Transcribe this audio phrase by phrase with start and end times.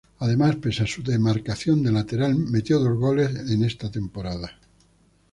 [0.17, 4.57] Además pese a su demarcación de lateral metió dos goles en esta temporada.